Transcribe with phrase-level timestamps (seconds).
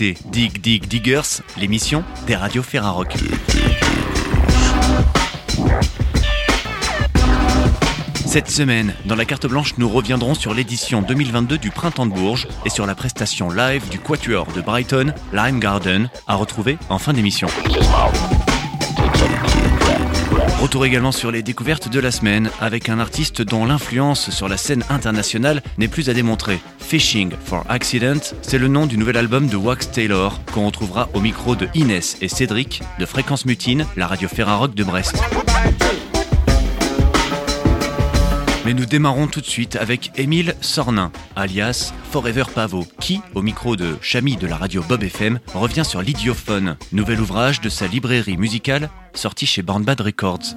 [0.00, 3.12] Dig Dig Diggers, l'émission des radios Ferrarock.
[8.14, 12.48] Cette semaine, dans la carte blanche, nous reviendrons sur l'édition 2022 du Printemps de Bourges
[12.64, 17.12] et sur la prestation live du Quatuor de Brighton, Lime Garden, à retrouver en fin
[17.12, 17.48] d'émission.
[20.60, 24.58] Retour également sur les découvertes de la semaine avec un artiste dont l'influence sur la
[24.58, 26.60] scène internationale n'est plus à démontrer.
[26.78, 31.20] Fishing for Accident, c'est le nom du nouvel album de Wax Taylor qu'on retrouvera au
[31.20, 35.16] micro de Inès et Cédric de Fréquence Mutine, la radio Ferrarock de Brest.
[38.66, 43.74] Mais nous démarrons tout de suite avec Émile Sornin, alias Forever Pavo, qui, au micro
[43.74, 48.36] de Chami de la radio Bob FM, revient sur l'idiophone, nouvel ouvrage de sa librairie
[48.36, 50.54] musicale sorti chez Bornbad Records.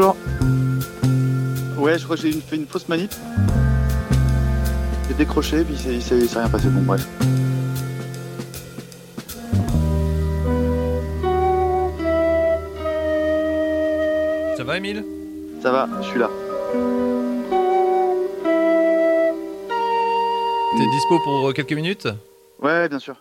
[0.00, 0.16] Bonjour.
[1.76, 3.12] Ouais, je crois que j'ai fait une fausse manip.
[5.08, 6.68] J'ai décroché, puis ça s'est rien passé.
[6.68, 7.06] Bon, bref.
[14.56, 15.04] Ça va, Emile
[15.62, 16.30] Ça va, je suis là.
[20.76, 22.08] T'es dispo pour quelques minutes?
[22.62, 23.16] Ouais, bien sûr.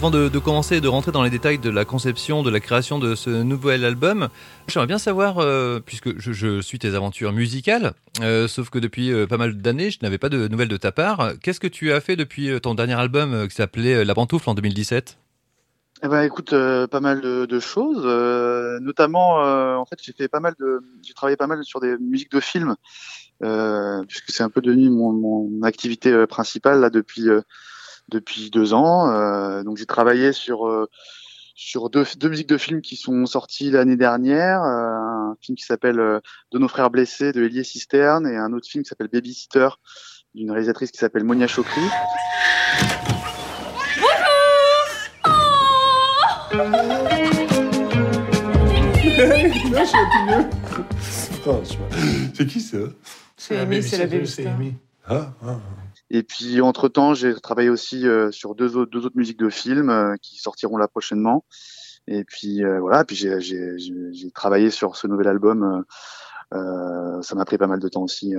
[0.00, 2.98] Avant de, commencer et de rentrer dans les détails de la conception, de la création
[2.98, 4.28] de ce nouvel album,
[4.66, 7.92] j'aimerais bien savoir, euh, puisque je, suis tes aventures musicales,
[8.22, 10.90] euh, sauf que depuis euh, pas mal d'années, je n'avais pas de nouvelles de ta
[10.90, 11.32] part.
[11.42, 15.18] Qu'est-ce que tu as fait depuis ton dernier album qui s'appelait La Pantoufle en 2017
[16.02, 18.06] eh ben, écoute, pas mal de, choses,
[18.80, 19.34] notamment,
[19.78, 20.54] en fait, j'ai fait pas mal
[21.02, 22.74] j'ai travaillé pas mal sur des musiques de films,
[24.08, 27.28] puisque c'est un peu devenu mon, mon activité principale là depuis
[28.10, 29.10] depuis deux ans.
[29.10, 30.88] Euh, donc j'ai travaillé sur euh,
[31.54, 34.62] sur deux, deux, musiques de films qui sont sorties l'année dernière.
[34.62, 38.68] Euh, un film qui s'appelle De nos frères blessés de Elie Cisterne et un autre
[38.68, 39.68] film qui s'appelle Babysitter
[40.34, 41.80] d'une réalisatrice qui s'appelle Monia Chokri.
[52.34, 52.78] C'est qui ça?
[53.36, 54.50] C'est Amy, c'est la Babysitter.
[55.06, 55.58] Ah, ah, ah.
[56.10, 59.48] Et puis entre temps, j'ai travaillé aussi euh, sur deux autres, deux autres musiques de
[59.48, 61.44] films euh, qui sortiront là prochainement.
[62.06, 65.84] Et puis euh, voilà, puis j'ai travaillé sur ce nouvel album.
[66.52, 68.34] ça m'a pris pas mal de temps aussi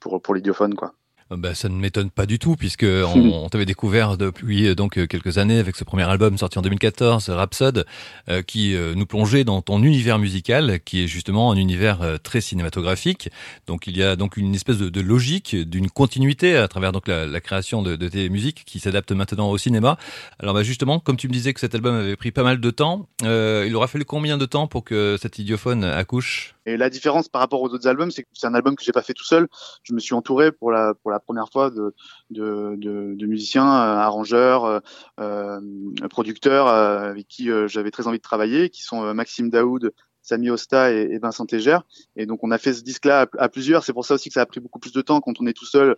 [0.00, 0.94] pour pour l'idiophone quoi.
[1.30, 2.84] Bah, ça ne m'étonne pas du tout puisque
[3.14, 6.62] on, t'avait découvert depuis euh, donc euh, quelques années avec ce premier album sorti en
[6.62, 7.86] 2014, Rhapsode,
[8.28, 13.30] euh, qui nous plongeait dans ton univers musical, qui est justement un univers très cinématographique.
[13.66, 17.40] Donc il y a donc une espèce de, logique, d'une continuité à travers donc la,
[17.40, 19.96] création de, de, tes musiques qui s'adaptent maintenant au cinéma.
[20.38, 22.70] Alors bah, justement, comme tu me disais que cet album avait pris pas mal de
[22.70, 26.53] temps, il aura fallu combien de temps pour que cet idiophone accouche?
[26.66, 28.92] Et la différence par rapport aux autres albums, c'est que c'est un album que j'ai
[28.92, 29.48] pas fait tout seul.
[29.82, 31.94] Je me suis entouré pour la pour la première fois de,
[32.30, 34.80] de, de, de musiciens, euh, arrangeurs, euh,
[35.20, 35.60] euh
[36.08, 40.90] producteurs euh, avec qui j'avais très envie de travailler, qui sont Maxime Daoud, Samy Osta
[40.90, 41.82] et, Vincent Tégère.
[42.16, 43.84] Et donc on a fait ce disque-là à, plusieurs.
[43.84, 45.52] C'est pour ça aussi que ça a pris beaucoup plus de temps quand on est
[45.52, 45.96] tout seul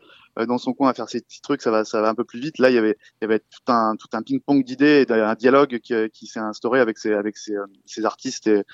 [0.48, 1.62] dans son coin à faire ces petits trucs.
[1.62, 2.58] Ça va, ça va un peu plus vite.
[2.58, 5.78] Là, il y avait, il y avait tout un, tout un ping-pong d'idées, un dialogue
[5.78, 7.54] qui, qui s'est instauré avec ces, avec ces,
[7.84, 8.64] ces artistes et,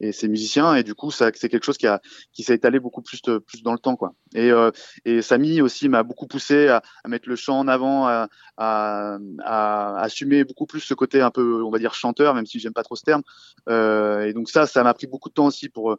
[0.00, 2.00] et ses musiciens et du coup ça c'est quelque chose qui a
[2.32, 4.14] qui s'est étalé beaucoup plus plus dans le temps quoi.
[4.34, 4.70] Et euh,
[5.04, 9.18] et Samy aussi m'a beaucoup poussé à, à, mettre le chant en avant à, à,
[9.42, 12.74] à, assumer beaucoup plus ce côté un peu on va dire chanteur même si j'aime
[12.74, 13.22] pas trop ce terme.
[13.68, 15.96] Euh, et donc ça ça m'a pris beaucoup de temps aussi pour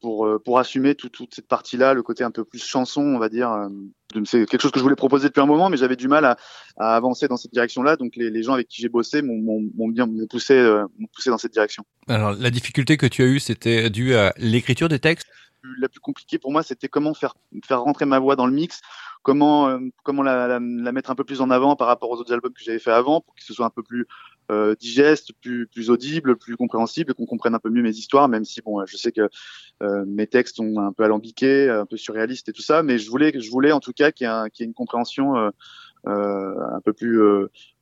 [0.00, 3.28] pour, euh, pour assumer toute cette partie-là, le côté un peu plus chanson, on va
[3.28, 3.50] dire.
[3.50, 3.68] Euh,
[4.24, 6.36] c'est quelque chose que je voulais proposer depuis un moment, mais j'avais du mal à,
[6.78, 7.96] à, avancer dans cette direction-là.
[7.96, 11.30] Donc les, les gens avec qui j'ai bossé m'ont bien m'ont poussé, euh, m'ont poussé
[11.30, 11.84] dans cette direction.
[12.08, 15.28] Alors la difficulté que tu as eue, c'était dû à l'écriture des textes?
[15.78, 17.34] La plus compliquée pour moi, c'était comment faire
[17.66, 18.80] faire rentrer ma voix dans le mix,
[19.22, 22.32] comment comment la, la, la, mettre un peu plus en avant par rapport aux autres
[22.32, 24.06] albums que j'avais fait avant, pour que ce soit un peu plus
[24.50, 28.44] euh, digeste, plus, plus audible, plus compréhensible, qu'on comprenne un peu mieux mes histoires, même
[28.44, 29.28] si bon, je sais que
[29.82, 33.08] euh, mes textes sont un peu alambiqués, un peu surréalistes et tout ça, mais je
[33.10, 35.50] voulais, je voulais en tout cas qu'il y ait, qu ait une compréhension euh,
[36.06, 37.20] euh, un peu plus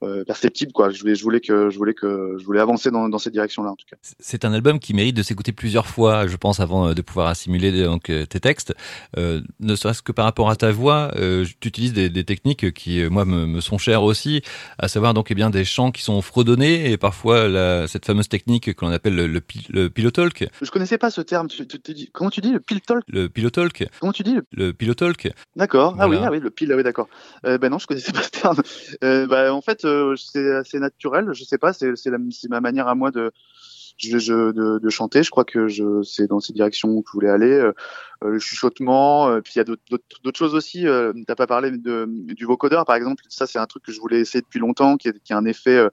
[0.02, 0.90] euh, euh, perceptible quoi.
[0.90, 3.70] Je voulais, je voulais que, je voulais que, je voulais avancer dans, dans cette direction-là
[3.70, 3.96] en tout cas.
[4.20, 7.84] C'est un album qui mérite de s'écouter plusieurs fois, je pense, avant de pouvoir assimiler
[7.84, 8.74] donc tes textes.
[9.16, 12.72] Euh, ne serait-ce que par rapport à ta voix, euh, tu utilises des, des, techniques
[12.72, 14.42] qui moi me, me, sont chères aussi,
[14.78, 18.28] à savoir donc eh bien des chants qui sont fredonnés et parfois la, cette fameuse
[18.28, 19.40] technique que l'on appelle le, le,
[19.70, 20.48] le pilotalk.
[20.60, 21.48] Je connaissais pas ce terme.
[21.48, 23.88] Tu, tu, tu, comment tu dis le pilotalk Le pilotalk.
[24.00, 25.96] Comment tu dis le, le pilotalk D'accord.
[25.98, 26.72] Ah oui, ah oui, le pile.
[26.72, 27.08] Ah oui, d'accord.
[27.46, 28.12] Euh, ben non, je connaissais
[29.04, 31.28] Euh, bah, en fait, euh, c'est assez naturel.
[31.32, 31.92] Je sais pas, c'est
[32.48, 33.32] ma manière à moi de,
[34.02, 35.22] de, chanter.
[35.22, 35.68] Je crois que
[36.02, 37.50] c'est dans cette direction où je voulais aller.
[37.50, 37.72] Euh,
[38.22, 40.86] le chuchotement, puis il y a d'autres choses aussi.
[40.86, 43.22] Euh, T'as pas parlé du vocodeur, par exemple.
[43.28, 45.86] Ça, c'est un truc que je voulais essayer depuis longtemps, qui, qui a un effet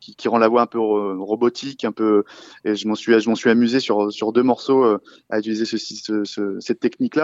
[0.00, 2.24] qui, rend la voix un peu robotique, un peu.
[2.64, 4.84] Et je m'en suis, je m'en suis amusé sur sur deux morceaux
[5.30, 7.18] à utiliser ce, cette technique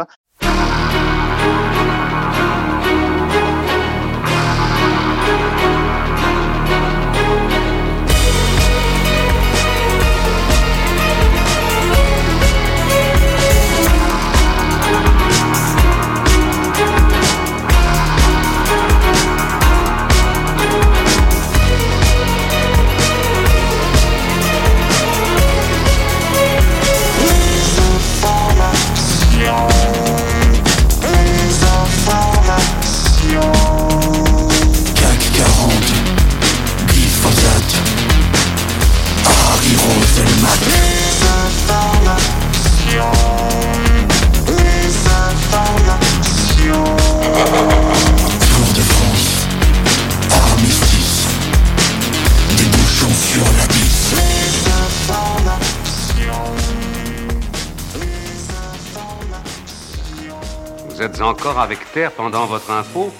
[62.16, 63.10] pendant votre info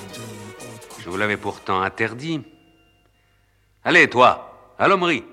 [1.01, 2.43] Je vous l'avais pourtant interdit.
[3.85, 5.25] Allez, toi, à l'hommerie.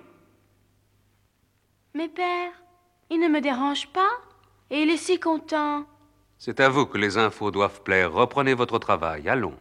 [1.94, 2.52] Mais père,
[3.10, 4.10] il ne me dérange pas
[4.70, 5.86] et il est si content.
[6.38, 8.14] C'est à vous que les infos doivent plaire.
[8.14, 9.28] Reprenez votre travail.
[9.30, 9.58] Allons.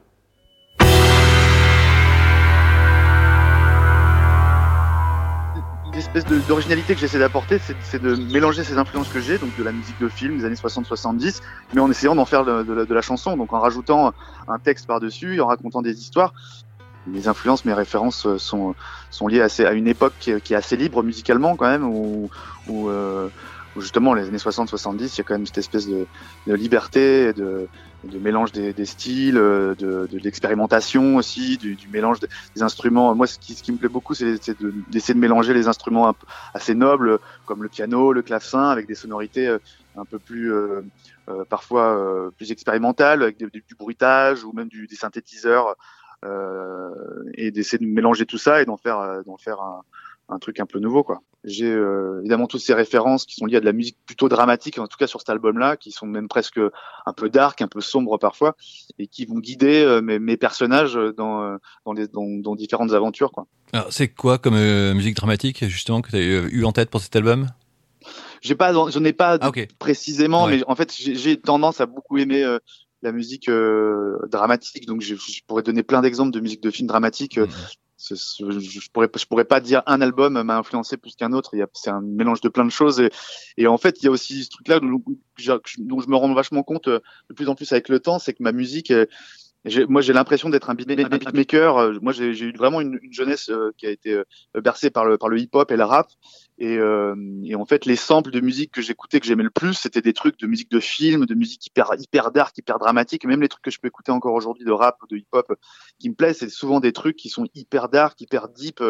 [5.95, 9.71] L'espèce d'originalité que j'essaie d'apporter, c'est de mélanger ces influences que j'ai, donc de la
[9.71, 11.41] musique de film des années 60-70,
[11.73, 14.13] mais en essayant d'en faire de, la chanson, donc en rajoutant
[14.49, 16.35] un texte par-dessus, en racontant des histoires.
[17.07, 18.75] Mes influences, mes références sont,
[19.11, 22.29] sont liées à, une époque qui est, assez libre musicalement quand même, où,
[22.67, 23.29] où, euh,
[23.77, 26.07] justement les années 60-70, il y a quand même cette espèce de,
[26.47, 27.69] de liberté, de,
[28.11, 33.15] de mélange des, des styles, de, de l'expérimentation aussi, du, du mélange des instruments.
[33.15, 34.33] Moi, ce qui, ce qui me plaît beaucoup, c'est
[34.91, 36.15] d'essayer de, mélanger les instruments un,
[36.55, 39.59] assez nobles, comme le piano, le clavecin, avec des sonorités euh,
[39.97, 40.83] un peu plus, euh,
[41.29, 45.75] euh, parfois euh, plus expérimentales, avec du, bruitage ou même du, des synthétiseurs,
[47.35, 49.83] et d'essayer de mélanger tout ça et d'en faire, d'en faire un,
[50.29, 51.21] un truc un peu nouveau quoi.
[51.45, 54.79] J'ai euh, évidemment toutes ces références qui sont liées à de la musique plutôt dramatique
[54.79, 57.69] en tout cas sur cet album là qui sont même presque un peu dark, un
[57.69, 58.57] peu sombre parfois
[58.99, 62.93] et qui vont guider euh, mes, mes, personnages dans euh, dans, les, dans, dans, différentes
[62.93, 63.47] aventures quoi.
[63.73, 64.57] Alors c'est quoi comme
[64.95, 67.49] musique dramatique justement que tu as eu en tête pour cet album?
[68.41, 72.45] J'ai pas j'en ai pas ah, précisément mais en fait j'ai tendance à beaucoup aimer
[73.03, 73.51] la musique
[74.31, 74.87] dramatique.
[74.87, 77.39] Donc je, je, pourrais donner plein d'exemples de musique de films dramatiques.
[77.39, 77.49] Mmh
[78.11, 81.53] je pourrais je pourrais pas dire un album m'a influencé plus qu'un autre.
[81.73, 83.11] C'est un mélange de plein de choses et,
[83.57, 86.63] et en fait il y a aussi ce truc-là dont, dont, je me rends vachement
[86.63, 89.07] compte euh, de plus en plus avec le temps, c'est que ma musique euh,
[89.89, 91.79] moi, j'ai l'impression d'être un beatmaker.
[91.79, 94.23] Euh, moi, j'ai eu vraiment une, une, jeunesse qui a été
[94.63, 96.09] bercée par le, par le hip-hop et le rap.
[96.59, 99.75] Et, euh, et, en fait, les samples de musique que j'écoutais, que j'aimais le plus,
[99.75, 103.25] c'était des trucs de musique de film, de musique hyper hyper dark, hyper dramatique.
[103.25, 105.53] Même les trucs que je peux écouter encore aujourd'hui de rap ou de hip-hop
[105.99, 108.81] qui me plaisent, c'est souvent des trucs qui sont hyper dark, hyper deep,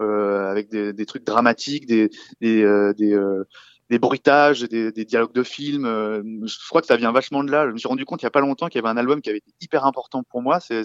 [0.00, 3.44] euh, avec des, des, trucs dramatiques, des des, euh, des, euh,
[3.90, 5.84] des bruitages, des, des, dialogues de films.
[5.84, 7.66] Euh, je crois que ça vient vachement de là.
[7.66, 9.20] Je me suis rendu compte il y a pas longtemps qu'il y avait un album
[9.20, 10.58] qui avait été hyper important pour moi.
[10.60, 10.84] C'est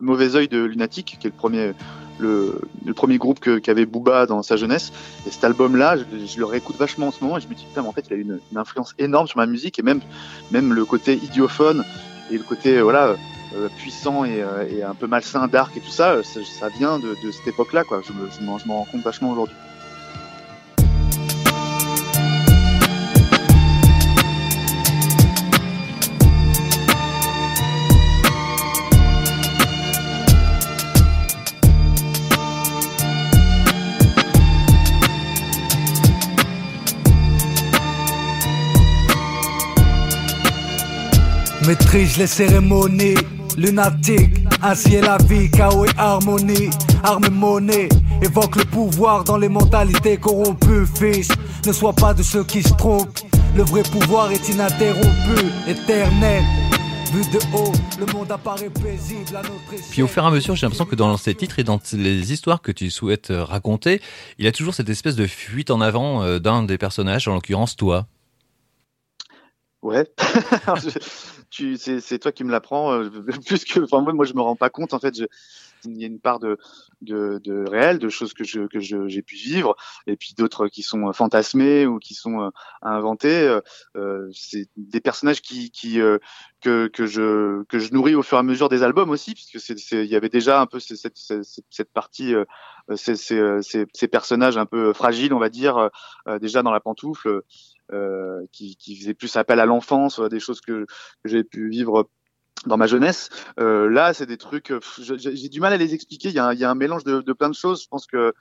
[0.00, 1.72] Mauvais Oeil de Lunatic, qui est le premier
[2.18, 4.92] le, le premier groupe qu'avait Booba dans sa jeunesse.
[5.26, 7.82] Et cet album-là, je, le réécoute vachement en ce moment et je me dis putain,
[7.82, 10.00] mais en fait, il a une, une influence énorme sur ma musique et même
[10.50, 11.84] même le côté idiophone
[12.30, 13.16] et le côté voilà
[13.54, 16.98] euh, puissant et, euh, et, un peu malsain, dark et tout ça, ça, ça vient
[16.98, 17.84] de, de cette époque-là.
[17.84, 18.02] Quoi.
[18.06, 19.56] Je, me, je m'en rends compte vachement aujourd'hui.
[41.66, 43.16] Maîtrise les cérémonies,
[43.56, 46.70] lunatique, ainsi est la vie, chaos et harmonie,
[47.02, 47.88] arme monnaie,
[48.22, 51.28] évoque le pouvoir dans les mentalités corrompues, fils,
[51.66, 53.18] ne sois pas de ceux qui se trompent,
[53.56, 56.44] le vrai pouvoir est ininterrompu, éternel.
[57.12, 60.54] Vu de haut, le monde apparaît paisible à notre Puis au fur et à mesure,
[60.54, 64.02] j'ai l'impression que dans ces titres et dans les histoires que tu souhaites euh, raconter,
[64.38, 67.34] il y a toujours cette espèce de fuite en avant euh, d'un des personnages, en
[67.34, 68.06] l'occurrence toi.
[69.82, 70.04] Ouais.
[71.50, 73.10] c'est toi qui me l'apprends euh,
[73.46, 75.22] plus que enfin moi, moi je me rends pas compte en fait
[75.84, 76.58] il y a une part de,
[77.02, 79.76] de, de réel, de choses que je que j'ai pu vivre,
[80.06, 82.50] et puis d'autres qui sont fantasmés ou qui sont euh,
[82.82, 83.42] inventés.
[83.42, 83.60] Euh,
[83.96, 86.00] euh, c'est des personnages qui, qui
[86.60, 89.92] que que je que je nourris au fur et à mesure des albums aussi, puisque
[89.92, 92.34] il y avait déjà un peu cette cette, cette partie
[92.96, 93.60] ces, ces,
[93.92, 95.90] ces, personnages un peu fragiles, on va dire,
[96.40, 97.42] déjà dans la pantoufle.
[97.90, 100.84] Euh, qui, qui faisait plus appel à l'enfance, des choses que,
[101.24, 102.10] que j'ai pu vivre
[102.66, 103.30] dans ma jeunesse.
[103.58, 106.28] Euh, là, c'est des trucs, j'ai du mal à les expliquer.
[106.28, 107.82] Il y a un, y a un mélange de, de, plein de choses.
[107.82, 108.34] Je pense que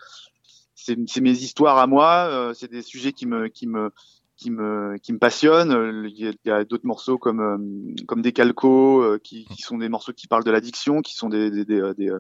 [0.76, 2.28] c'est mes histoires à moi.
[2.30, 3.92] Euh, c'est des sujets qui me, qui me,
[4.38, 5.72] qui me qui me passionne.
[5.72, 9.78] Euh, il y a, d'autres morceaux comme euh, comme des calcos euh, qui, qui, sont
[9.78, 12.12] des morceaux qui parlent de l'addiction, qui sont des des, des, des,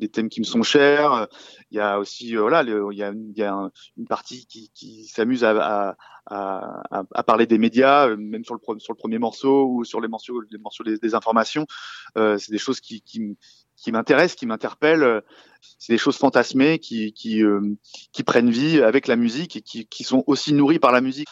[0.00, 1.28] des thèmes qui me sont chers.
[1.70, 5.04] Il y a aussi voilà, il y a, il y a une partie qui, qui
[5.06, 5.96] s'amuse à, à,
[6.26, 10.08] à, à, parler des médias, même sur le sur le premier morceau ou sur les
[10.08, 11.66] morceaux les morceaux des, des informations.
[12.18, 13.36] Euh, c'est des choses qui qui,
[13.76, 15.22] qui m'intéressent, qui m'interpellent.
[15.78, 17.42] C'est des choses fantasmées qui qui,
[18.12, 21.28] qui prennent vie avec la musique et qui, qui sont aussi nourries par la musique.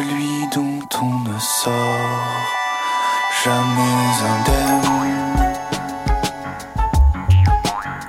[0.00, 1.74] Celui dont on ne sort
[3.44, 5.54] jamais indemne.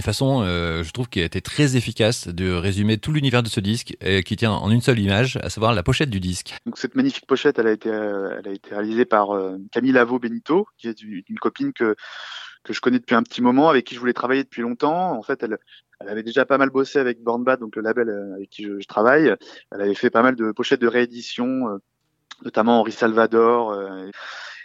[0.00, 3.60] Façon, euh, je trouve, qui a été très efficace de résumer tout l'univers de ce
[3.60, 6.54] disque et qui tient en une seule image, à savoir la pochette du disque.
[6.66, 9.92] Donc cette magnifique pochette, elle a été, euh, elle a été réalisée par euh, Camille
[9.92, 11.94] Lavo Benito, qui est une copine que
[12.64, 15.16] que je connais depuis un petit moment, avec qui je voulais travailler depuis longtemps.
[15.16, 15.56] En fait, elle,
[16.00, 19.32] avait déjà pas mal bossé avec Born Bad, donc le label avec qui je, travaille.
[19.70, 21.78] Elle avait fait pas mal de pochettes de réédition,
[22.42, 23.72] notamment Henri Salvador.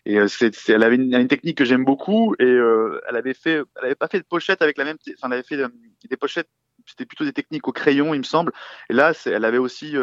[0.08, 3.86] Euh, c'est, elle avait une, technique que j'aime beaucoup et euh, elle avait fait, elle
[3.86, 5.70] avait pas fait de pochette avec la même, enfin elle avait fait euh,
[6.10, 6.50] des pochettes,
[6.88, 8.52] c'était plutôt des techniques au crayon il me semble.
[8.90, 9.96] Et là, elle avait aussi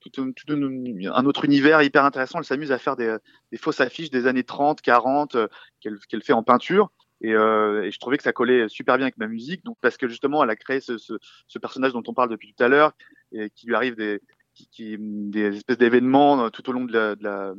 [0.00, 2.38] tout, tout un autre univers hyper intéressant.
[2.38, 3.16] Elle s'amuse à faire des,
[3.52, 5.36] des, fausses affiches des années 30, 40
[5.80, 6.90] qu'elle, qu'elle fait en peinture.
[7.20, 9.96] Et, euh, et, je trouvais que ça collait super bien avec ma musique, donc parce
[9.96, 11.14] que justement, elle a créé ce, ce,
[11.46, 12.92] ce personnage dont on parle depuis tout à l'heure,
[13.32, 14.20] et qui lui arrive des,
[14.54, 17.54] qui, des espèces d'événements euh, tout au long de la, de la,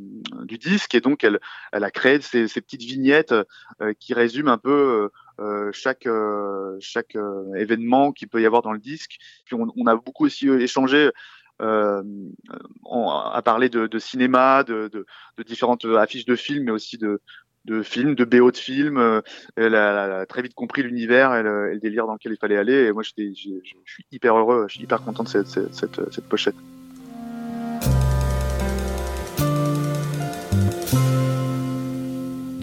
[0.45, 1.39] du disque et donc elle,
[1.71, 3.35] elle a créé ces, ces petites vignettes
[3.81, 6.07] euh, qui résument un peu euh, chaque
[6.79, 7.17] chaque
[7.55, 9.17] événement qu'il peut y avoir dans le disque.
[9.45, 11.11] Puis on, on a beaucoup aussi échangé
[11.61, 12.03] euh,
[12.91, 15.05] à parler de, de cinéma, de, de,
[15.37, 17.21] de, différentes affiches de films, mais aussi de,
[17.63, 19.21] de films, de BO de films.
[19.55, 22.85] Elle a, très vite compris l'univers et, le, délire dans lequel il fallait aller.
[22.85, 26.55] Et moi, je suis hyper heureux, je suis hyper content de cette, cette, cette pochette.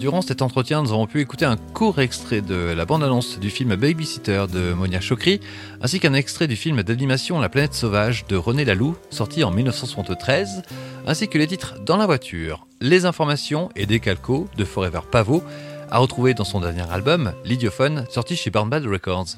[0.03, 3.73] Durant cet entretien, nous avons pu écouter un court extrait de la bande-annonce du film
[3.77, 5.39] Babysitter de Monia Chokri,
[5.81, 10.63] ainsi qu'un extrait du film d'animation La planète sauvage de René Laloux, sorti en 1973,
[11.07, 15.41] ainsi que les titres Dans la voiture, Les informations et des calcos de Forever Pavot,
[15.89, 19.37] à retrouver dans son dernier album, L'Idiophone, sorti chez Barn Bad Records.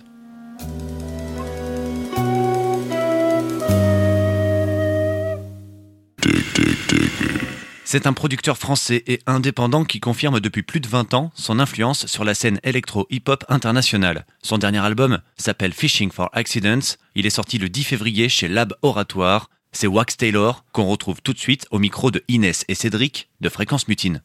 [7.95, 12.07] C'est un producteur français et indépendant qui confirme depuis plus de 20 ans son influence
[12.07, 14.25] sur la scène électro-hip-hop internationale.
[14.41, 16.97] Son dernier album s'appelle Fishing for Accidents.
[17.15, 19.49] Il est sorti le 10 février chez Lab Oratoire.
[19.71, 23.47] C'est Wax Taylor qu'on retrouve tout de suite au micro de Inès et Cédric de
[23.47, 24.19] Fréquence Mutine.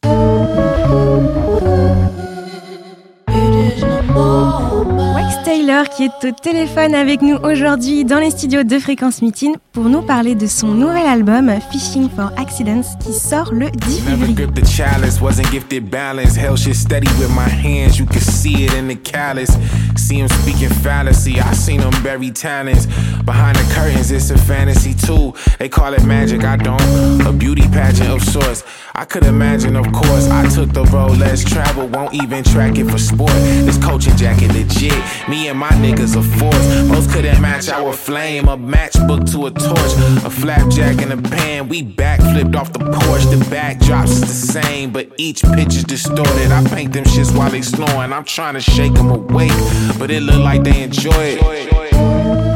[5.44, 9.84] Taylor qui est au téléphone avec nous aujourd'hui dans les studios de Fréquence Mutine pour
[9.84, 14.34] nous parler de son nouvel album Fishing for Accidents qui sort le 10 février.
[23.24, 25.34] Behind the curtains, it's a fantasy too.
[25.58, 26.80] They call it magic, I don't.
[27.26, 28.64] A beauty pageant of sorts.
[28.94, 32.90] I could imagine, of course, I took the road less travel, won't even track it
[32.90, 33.32] for sport.
[33.64, 34.92] This coaching jacket legit.
[35.28, 36.88] Me and my niggas a force.
[36.88, 38.48] Most couldn't match our flame.
[38.48, 40.24] A matchbook to a torch.
[40.24, 41.68] A flapjack in a pan.
[41.68, 43.24] We backflipped off the porch.
[43.24, 46.50] The backdrops the same, but each picture's distorted.
[46.50, 48.12] I paint them shits while they snoring.
[48.12, 49.52] I'm trying to shake them awake,
[49.98, 52.49] but it look like they enjoy it.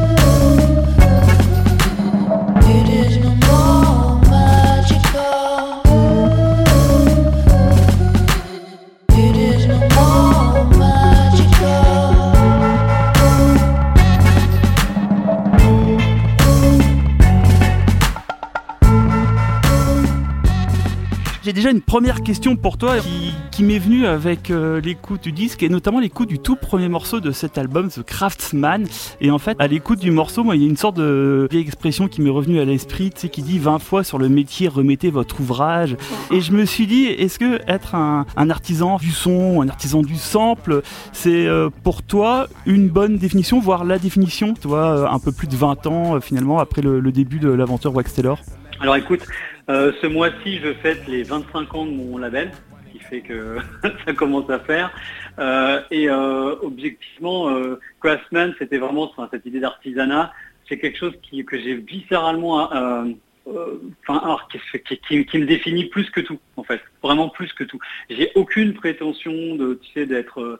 [21.44, 25.30] J'ai déjà une première question pour toi qui, qui m'est venue avec euh, l'écoute du
[25.30, 28.86] disque et notamment l'écoute du tout premier morceau de cet album, The Craftsman.
[29.20, 31.64] Et en fait, à l'écoute du morceau, moi, il y a une sorte de vieille
[31.64, 35.10] expression qui m'est revenue à l'esprit, tu qui dit 20 fois sur le métier, remettez
[35.10, 35.98] votre ouvrage.
[36.30, 40.00] Et je me suis dit, est-ce que être un, un, artisan du son, un artisan
[40.00, 40.80] du sample,
[41.12, 45.30] c'est euh, pour toi une bonne définition, voire la définition, tu vois, euh, un peu
[45.30, 48.38] plus de 20 ans euh, finalement après le, le début de l'aventure Wax Taylor?
[48.80, 49.20] Alors écoute,
[49.68, 52.50] euh, ce mois-ci, je fête les 25 ans de mon label,
[52.86, 53.58] ce qui fait que
[54.06, 54.92] ça commence à faire.
[55.38, 57.50] Euh, et euh, objectivement,
[58.00, 60.32] Craftsman, c'était vraiment cette idée d'artisanat.
[60.68, 61.14] C'est quelque chose
[61.46, 62.70] que j'ai viscéralement
[64.08, 64.38] enfin,
[64.98, 67.78] qui, me définit plus que tout, en fait, vraiment plus que tout.
[68.08, 70.58] J'ai aucune prétention de, d'être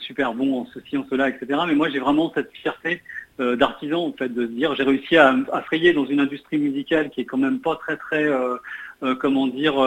[0.00, 1.60] super bon en ceci, en cela, etc.
[1.66, 3.02] Mais moi, j'ai vraiment cette fierté
[3.40, 7.08] euh, d'artisans en fait, de se dire j'ai réussi à, frayer dans une industrie musicale
[7.08, 8.56] qui est quand même pas très très euh,
[9.02, 9.78] euh, comment dire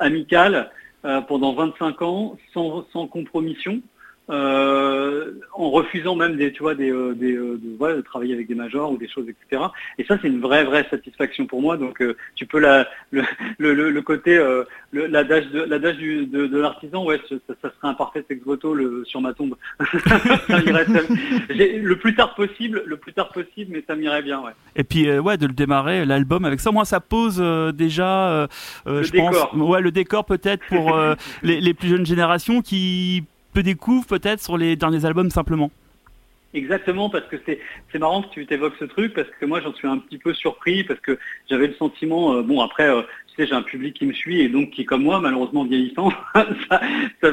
[0.00, 0.70] amicale
[1.28, 3.82] pendant 25 ans sans, sans compromission.
[4.30, 8.48] Euh, en refusant même des, tu vois, des, euh, des euh, de, de, travailler avec
[8.48, 9.64] des majors ou des choses, etc.
[9.98, 11.76] Et ça, c'est une vraie, vraie satisfaction pour moi.
[11.76, 12.02] Donc,
[12.34, 13.22] tu peux la, le,
[13.58, 14.42] le, le côté,
[14.92, 19.04] l'adage de, l'adage de, de l'artisan, ouais, ça, ça, serait un parfait ex voto le,
[19.04, 19.56] sur ma tombe.
[19.78, 24.52] le plus tard possible, le plus tard possible, mais ça m'irait bien, ouais.
[24.74, 28.48] Et puis, ouais, de le démarrer l'album avec ça, moi, ça pose déjà,
[28.86, 30.98] je pense, ouais, le décor peut-être pour
[31.42, 33.24] les, les plus jeunes générations qui
[33.54, 35.70] peu découvre peut-être sur les derniers albums simplement.
[36.52, 39.88] Exactement, parce que c'est marrant que tu t'évoques ce truc, parce que moi j'en suis
[39.88, 41.18] un petit peu surpris, parce que
[41.50, 43.02] j'avais le sentiment, euh, bon après, euh,
[43.38, 46.12] j'ai un public qui me suit et donc qui comme moi, malheureusement vieillissant.
[46.34, 46.80] ça,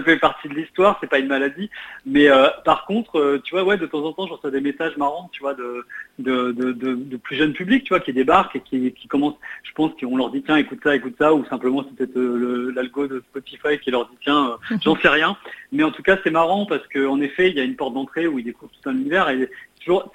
[0.03, 1.69] fait partie de l'histoire, c'est pas une maladie.
[2.05, 4.61] Mais euh, par contre, euh, tu vois, ouais, de temps en temps, je reçois des
[4.61, 5.85] messages marrants, tu vois, de,
[6.19, 9.91] de, de, plus jeunes publics, tu vois, qui débarquent et qui, qui commencent, je pense
[9.99, 13.23] qu'on leur dit tiens, écoute ça, écoute ça, ou simplement c'est peut-être euh, l'algo de
[13.29, 15.37] Spotify qui leur dit tiens, j'en sais rien.
[15.71, 18.27] Mais en tout cas, c'est marrant parce qu'en effet, il y a une porte d'entrée
[18.27, 19.49] où ils découvrent tout un univers et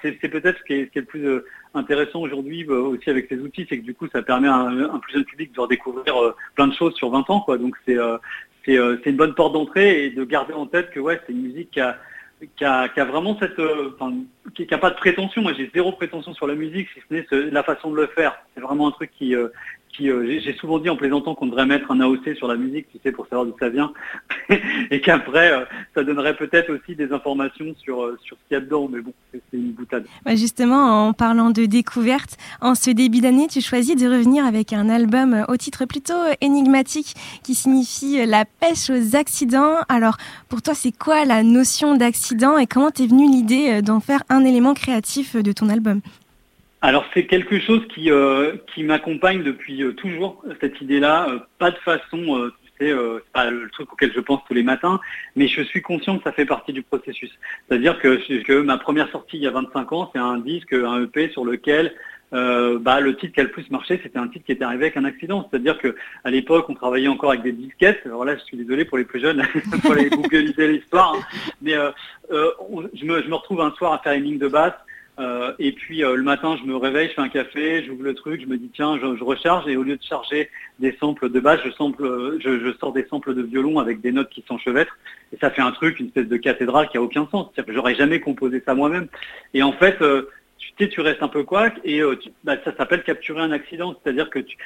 [0.01, 1.41] c'est peut-être ce, qui est le plus
[1.73, 4.99] intéressant aujourd'hui euh, aussi avec ces outils, c'est que du coup ça permet à un,
[4.99, 7.45] plus jeune public de redécouvrir euh, plein de choses sur 20 ans.
[7.47, 8.17] Donc c'est euh,
[9.05, 12.65] une bonne porte d'entrée et de garder en tête que ouais, c'est une musique qui
[12.65, 13.59] a vraiment cette,
[14.55, 15.41] qui n'a pas de prétention.
[15.41, 18.37] Moi, j'ai zéro prétention sur la musique, si ce n'est la façon de le faire.
[18.55, 19.49] C'est vraiment un truc qui, euh,
[19.99, 23.11] j'ai souvent dit en plaisantant qu'on devrait mettre un AOC sur la musique, tu sais,
[23.11, 23.91] pour savoir d'où ça vient,
[24.91, 28.57] et qu'après, euh, ça donnerait peut-être aussi des informations sur, euh, sur ce qu'il y
[28.57, 30.05] a dedans, mais bon, c'est une boutade.
[30.27, 34.89] justement, en parlant de découverte, en ce début d'année, tu choisis de revenir avec un
[34.89, 39.77] album au titre plutôt énigmatique qui signifie la pêche aux accidents.
[39.89, 40.17] Alors,
[40.49, 44.36] pour toi, c'est quoi la notion d'accident et comment t'es venue l'idée d'en faire un
[44.43, 46.01] élément créatif de ton album
[46.81, 51.71] alors c'est quelque chose qui, euh, qui m'accompagne depuis euh, toujours, cette idée-là, euh, pas
[51.71, 54.99] de façon, tu sais, c'est pas le truc auquel je pense tous les matins,
[55.35, 57.31] mais je suis conscient que ça fait partie du processus.
[57.67, 61.03] C'est-à-dire que, que, ma première sortie il y a 25 ans, c'est un disque, un
[61.03, 61.93] EP sur lequel
[62.31, 64.97] bah, le titre qui a le plus marché, c'était un titre qui était arrivé avec
[64.97, 65.47] un accident.
[65.49, 68.01] C'est-à-dire que à l'époque, on travaillait encore avec des disquettes.
[68.05, 69.43] Alors là, je suis désolé pour les plus jeunes,
[69.81, 71.43] pour les googliser l'histoire, hein.
[71.61, 71.73] mais
[72.31, 74.73] je, me, je me retrouve un soir à faire une ligne de basse
[75.19, 78.13] euh, et puis euh, le matin, je me réveille, je fais un café, j'ouvre le
[78.13, 81.39] truc, je me dis tiens, je, recharge et au lieu de charger des samples de
[81.39, 84.95] base, je, sample, je, sors des samples de violon avec des notes qui s'enchevêtrent
[85.33, 87.47] et ça fait un truc, une espèce de cathédrale qui a aucun sens.
[87.67, 89.07] J'aurais jamais composé ça moi-même.
[89.55, 92.01] Et en fait, euh, tu tu restes un peu quoi et
[92.43, 93.95] bah, ça s'appelle capturer un accident.
[94.03, 94.57] C'est-à-dire que tu,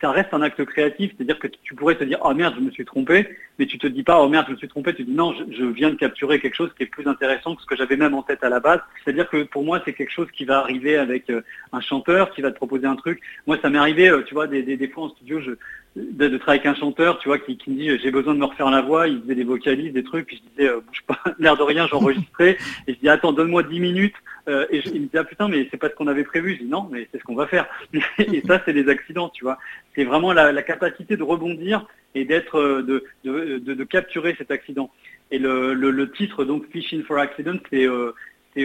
[0.00, 2.70] ça reste un acte créatif, c'est-à-dire que tu pourrais te dire oh merde je me
[2.70, 3.28] suis trompé,
[3.58, 5.64] mais tu te dis pas oh merde je me suis trompé, tu dis non je,
[5.64, 8.22] viens de capturer quelque chose qui est plus intéressant que ce que j'avais même en
[8.22, 8.80] tête à la base.
[9.04, 12.42] C'est-à-dire que pour moi c'est quelque chose qui va arriver avec euh, un chanteur qui
[12.42, 13.20] va te proposer un truc.
[13.46, 15.52] Moi ça m'est arrivé, euh, tu vois, des, des, fois en studio je,
[15.96, 18.70] de, travailler avec un chanteur, tu vois, qui, me dit j'ai besoin de me refaire
[18.70, 21.56] la voix, il faisait des vocalises, des trucs, puis je disais euh, bouge pas, l'air
[21.56, 24.16] de rien, j'enregistrais, et je dis attends donne-moi 10 minutes,
[24.48, 26.68] et il me dit ah putain mais c'est pas ce qu'on avait prévu, je dis
[26.68, 27.66] non mais c'est ce qu'on va faire.
[28.18, 29.58] et ça c'est des accidents, tu vois
[29.94, 34.90] c'est vraiment la, capacité de rebondir et d'être euh, de, de, capturer cet accident.
[35.30, 38.14] Et le, titre donc Fishing for Accident, c'est euh,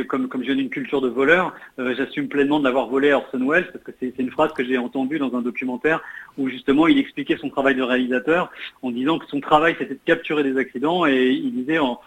[0.08, 3.17] comme, comme je viens d'une culture de voleur, euh, j'assume pleinement de l'avoir volé à
[3.17, 6.02] Orson Welles parce que c'est une phrase que j'ai entendue dans un documentaire
[6.38, 10.00] où justement il expliquait son travail de réalisateur en disant que son travail c'était de
[10.06, 12.00] capturer des accidents et il disait en,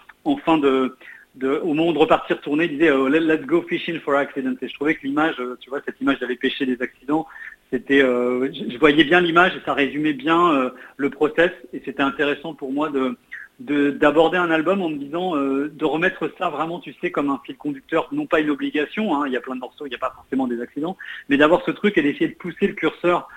[0.44, 0.96] fin de,
[1.42, 4.56] au moment de repartir tourner, il disait let's go fishing for accidents.
[4.60, 7.26] Et je trouvais que l'image, tu vois, cette image d'aller pêcher des accidents,
[7.70, 12.02] c'était, euh, je voyais bien l'image et ça résumait bien euh, le process et c'était
[12.02, 13.16] intéressant pour moi de
[13.60, 17.40] d'aborder un album en me disant euh, de remettre ça vraiment, tu sais, comme un
[17.44, 19.94] fil conducteur, non pas une obligation, hein, il y a plein de morceaux, il n'y
[19.94, 20.96] a pas forcément des accidents,
[21.28, 23.28] mais d'avoir ce truc et d'essayer de pousser le curseur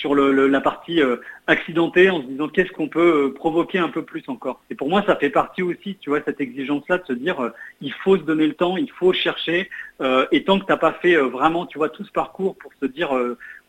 [0.00, 1.16] sur le, la partie euh,
[1.46, 4.62] accidentée en se disant qu'est-ce qu'on peut euh, provoquer un peu plus encore.
[4.70, 7.50] Et pour moi, ça fait partie aussi, tu vois, cette exigence-là de se dire euh,
[7.82, 9.68] il faut se donner le temps, il faut chercher.
[10.32, 12.86] et tant que tu n'as pas fait vraiment, tu vois, tout ce parcours pour se
[12.86, 13.10] dire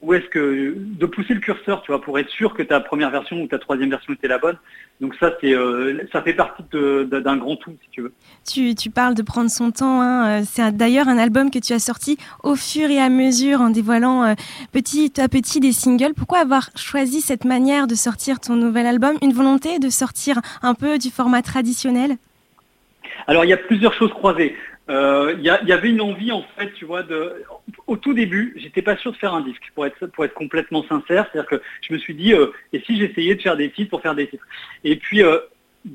[0.01, 3.11] où est-ce que de pousser le curseur, tu vois, pour être sûr que ta première
[3.11, 4.57] version ou ta troisième version était la bonne.
[4.99, 8.13] Donc ça, c'est euh, ça fait partie d'un grand tout, si tu veux.
[8.47, 10.01] Tu, tu, parles de prendre son temps.
[10.01, 10.43] Hein.
[10.43, 14.23] C'est d'ailleurs un album que tu as sorti au fur et à mesure en dévoilant
[14.23, 14.33] euh,
[14.71, 16.13] petit à petit des singles.
[16.15, 19.17] Pourquoi avoir choisi cette manière de sortir ton nouvel album?
[19.21, 22.17] Une volonté de sortir un peu du format traditionnel?
[23.27, 24.55] Alors il y a plusieurs choses croisées.
[24.89, 27.43] Euh, il y, avait une envie en fait, tu vois, de,
[27.87, 30.83] au tout début, j'étais pas sûr de faire un disque, pour être pour être complètement
[30.83, 31.27] sincère.
[31.31, 34.01] C'est-à-dire que je me suis dit, euh, et si j'essayais de faire des titres pour
[34.01, 34.45] faire des titres?
[34.83, 35.39] Et puis euh,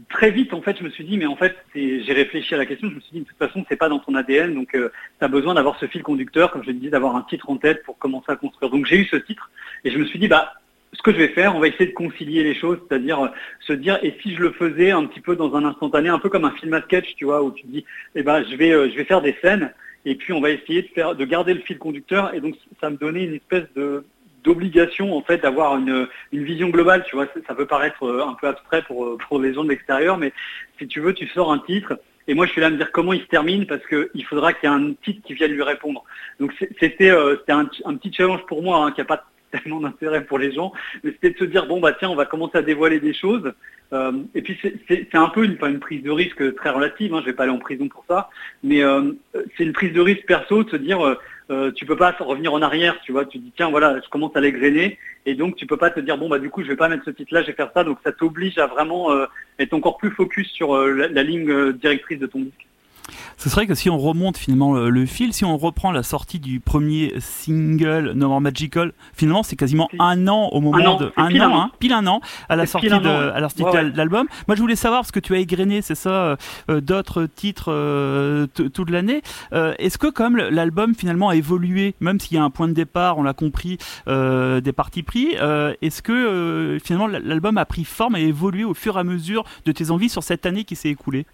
[0.09, 2.66] très vite, en fait, je me suis dit, mais en fait, j'ai réfléchi à la
[2.66, 2.88] question.
[2.88, 4.81] Je me suis dit, de toute façon, c'est pas dans ton ADN, donc tu
[5.20, 7.83] as besoin d'avoir ce fil conducteur, comme je le disais, d'avoir un titre en tête
[7.83, 8.70] pour commencer à construire.
[8.70, 9.51] Donc j'ai eu ce titre,
[9.85, 10.55] et je me suis dit, bah
[10.96, 13.28] ce que je vais faire, on va essayer de concilier les choses, c'est-à-dire euh,
[13.61, 16.28] se dire et si je le faisais un petit peu dans un instantané, un peu
[16.28, 18.88] comme un film à sketch, tu vois, où tu dis, eh ben je vais euh,
[18.90, 19.72] je vais faire des scènes
[20.04, 22.90] et puis on va essayer de faire de garder le fil conducteur et donc ça
[22.90, 24.04] me donnait une espèce de
[24.44, 28.35] d'obligation en fait d'avoir une, une vision globale, tu vois, ça peut paraître euh, un
[28.35, 30.32] peu abstrait pour pour les gens de l'extérieur, mais
[30.78, 32.90] si tu veux, tu sors un titre et moi je suis là à me dire
[32.92, 35.62] comment il se termine parce qu'il faudra qu'il y ait un titre qui vienne lui
[35.62, 36.04] répondre.
[36.40, 39.24] Donc c'était un, petit challenge pour moi hein, qui a pas
[39.62, 42.26] tellement d'intérêt pour les gens, mais c'était de se dire bon bah tiens on va
[42.26, 43.52] commencer à dévoiler des choses.
[43.92, 47.32] Euh, et puis c'est un peu une, prise de risque très relative, hein, je vais
[47.32, 48.30] pas aller en prison pour ça,
[48.64, 49.12] mais euh,
[49.56, 51.14] c'est une prise de risque perso de se dire euh,
[51.50, 54.35] euh, tu peux pas revenir en arrière, tu vois, tu dis tiens voilà je commence
[54.35, 56.76] à l'égrener et donc tu peux pas te dire bon bah du coup je vais
[56.76, 59.11] pas mettre ce titre là, je vais faire ça, donc ça t'oblige à vraiment
[59.61, 62.66] être encore plus focus sur la, ligne directrice de ton disque.
[63.37, 66.61] Ce serait que si on remonte finalement le, fil, si on reprend la sortie du
[66.61, 71.61] premier single No More Magical, finalement c'est quasiment un an au moment de un an,
[71.61, 74.27] hein, pile un an à la sortie de à la sortie de l'album.
[74.49, 76.37] Moi je voulais savoir parce que tu as égrené, c'est ça, euh,
[76.71, 79.23] euh, d'autres titres euh, toute l'année.
[79.53, 83.19] Est-ce que comme l'album finalement a évolué, même s'il y a un point de départ,
[83.19, 85.37] on l'a compris, des parties pris,
[85.83, 89.73] est-ce que finalement l'album a pris forme et évolué au fur et à mesure de
[89.73, 91.27] tes envies sur cette année qui s'est écoulée?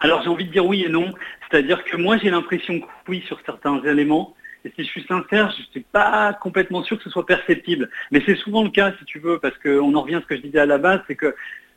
[0.00, 1.12] Alors j'ai envie de dire oui et non.
[1.50, 4.34] C'est-à-dire que moi j'ai l'impression que oui sur certains éléments.
[4.64, 7.90] Et si je suis sincère, je ne suis pas complètement sûr que ce soit perceptible.
[8.10, 10.36] Mais c'est souvent le cas, si tu veux, parce qu'on en revient à ce que
[10.36, 11.34] je disais à la base, c'est que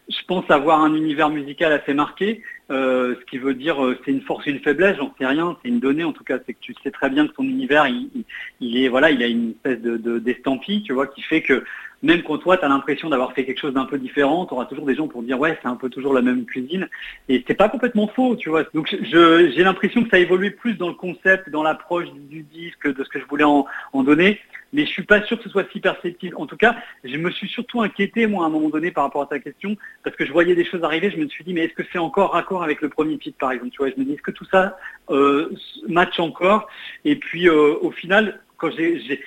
[0.09, 4.11] je pense avoir un univers musical assez marqué, euh, ce qui veut dire euh, c'est
[4.11, 6.59] une force une faiblesse, j'en sais rien, c'est une donnée en tout cas, c'est que
[6.59, 10.19] tu sais très bien que ton univers, il, est voilà, il a une espèce de
[10.19, 11.63] d'estampille, tu vois, qui fait que
[12.03, 14.65] même quand toi, tu as l'impression d'avoir fait quelque chose d'un peu différent, tu auras
[14.65, 16.89] toujours des gens pour dire ouais, c'est un peu toujours la même cuisine.
[17.29, 18.63] Et c'est pas complètement faux, tu vois.
[18.73, 22.87] Donc j'ai l'impression que ça a évolué plus dans le concept, dans l'approche du disque,
[22.87, 24.39] de ce que je voulais en, donner.
[24.73, 26.35] Mais je suis pas sûr que ce soit si perceptible.
[26.37, 29.21] En tout cas, je me suis surtout inquiété, moi, à un moment donné, par rapport
[29.21, 31.11] à ta question, parce que je voyais des choses arriver.
[31.11, 33.51] Je me suis dit, mais est-ce que c'est encore raccord avec le premier titre, par
[33.51, 34.77] exemple Tu vois, je me dis, est-ce que tout ça
[35.09, 35.53] euh,
[35.89, 36.69] match encore?
[37.03, 39.21] Et puis, euh, au final, quand j'ai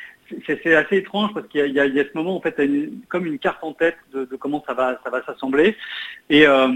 [0.47, 2.61] c'est assez étrange parce qu'il y, a ce moment en fait
[3.09, 5.77] comme une carte en tête de, comment ça va ça va s'assembler.
[6.31, 6.69] Et euh,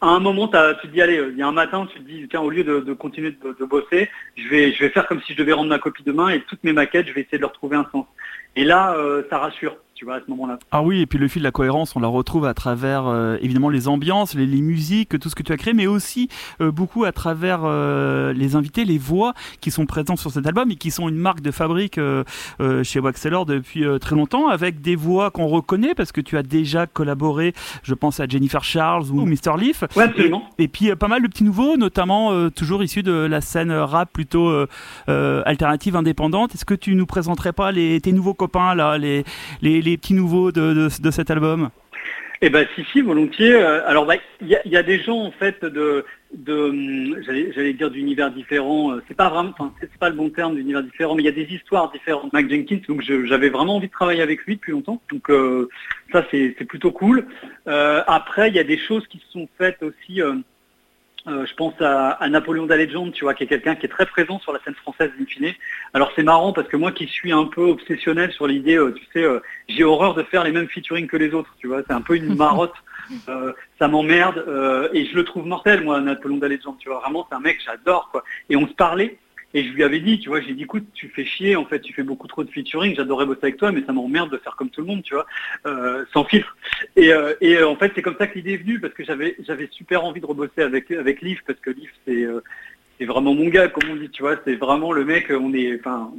[0.00, 2.26] à un moment tu te dis allez il y a un matin tu te dis
[2.28, 5.38] tiens au lieu de, continuer de, bosser je vais je vais faire comme si je
[5.38, 7.76] devais rendre ma copie demain et toutes mes maquettes je vais essayer de leur trouver
[7.76, 8.06] un sens.
[8.56, 10.60] Et là euh, ça rassure tu vois, à ce moment-là.
[10.70, 13.36] Ah oui, et puis le fil de la cohérence, on la retrouve à travers euh,
[13.42, 16.28] évidemment les ambiances, les, musiques, tout ce que tu as créé, mais aussi
[16.60, 20.70] euh, beaucoup à travers euh, les invités, les voix qui sont présentes sur cet album
[20.70, 21.98] et qui sont une marque de fabrique
[22.84, 26.86] chez Waxeller depuis très longtemps, avec des voix qu'on reconnaît parce que tu as déjà
[26.86, 29.58] collaboré, je pense à Jennifer Charles ou Mr.
[29.58, 29.82] Leaf.
[29.96, 30.44] Ouais, absolument.
[30.58, 34.48] Et, puis pas mal de petits nouveaux, notamment toujours issus de la scène rap plutôt
[35.08, 36.54] alternative, indépendante.
[36.54, 39.24] Est-ce que tu nous présenterais pas les, tes nouveaux copains là, les,
[39.60, 41.70] les les petits nouveaux de, cet album
[42.40, 43.52] eh ben si si volontiers.
[43.52, 48.30] Euh, alors bah, il y, a, des gens en fait de, de j'allais dire d'univers
[48.30, 48.92] différents.
[48.92, 51.32] Euh, c'est pas vraiment, c'est pas le bon terme d'univers différent, mais il y a
[51.32, 52.32] des histoires différentes.
[52.32, 55.02] Mac Jenkins, donc j'avais vraiment envie de travailler avec lui depuis longtemps.
[55.10, 55.68] Donc euh,
[56.12, 57.26] ça c'est plutôt cool.
[57.66, 60.22] après il y a des choses qui se sont faites aussi.
[61.28, 64.52] Je pense à, Napoléon Dallegend, tu vois, qui est quelqu'un qui est très présent sur
[64.52, 65.52] la scène française in fine.
[65.94, 69.04] Alors c'est marrant parce que moi qui suis un peu obsessionnel sur l'idée, euh, tu
[69.12, 71.94] sais, euh, j'ai horreur de faire les mêmes featuring que les autres, tu vois, c'est
[71.94, 72.74] un peu une marotte,
[73.78, 74.44] ça m'emmerde
[74.92, 77.64] et je le trouve mortel, moi, Napoléon Dallegend, tu vois, vraiment c'est un mec que
[77.64, 78.24] j'adore, quoi.
[78.50, 79.18] Et on se parlait
[79.54, 81.80] et je lui avais dit, tu vois, j'ai dit, écoute, tu fais chier, en fait,
[81.80, 84.56] tu fais beaucoup trop de featuring, j'adorais bosser avec toi, mais ça m'emmerde de faire
[84.56, 85.26] comme tout le monde, tu vois,
[85.66, 86.54] euh, sans filtre.
[86.96, 89.68] Et, euh, euh, en fait, c'est comme ça que l'idée est venue, parce que j'avais
[89.70, 92.26] super envie de rebosser avec avec Liv, parce que Liv, c'est
[92.98, 95.78] c'est vraiment mon gars, comme on dit, tu vois, c'est vraiment le mec, on est,
[95.78, 96.12] enfin,